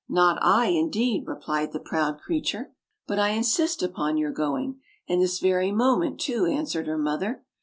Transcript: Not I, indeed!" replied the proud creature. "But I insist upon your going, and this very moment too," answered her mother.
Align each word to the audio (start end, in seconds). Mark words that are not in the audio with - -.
Not 0.09 0.39
I, 0.41 0.69
indeed!" 0.69 1.27
replied 1.27 1.73
the 1.73 1.79
proud 1.79 2.19
creature. 2.21 2.73
"But 3.05 3.19
I 3.19 3.29
insist 3.33 3.83
upon 3.83 4.17
your 4.17 4.31
going, 4.31 4.79
and 5.07 5.21
this 5.21 5.37
very 5.37 5.71
moment 5.71 6.19
too," 6.19 6.47
answered 6.47 6.87
her 6.87 6.97
mother. 6.97 7.43